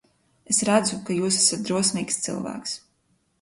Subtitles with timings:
[0.53, 2.75] Es redzu, ka jūs esat drosmīgs cilvēks.